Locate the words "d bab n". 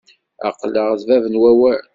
0.99-1.39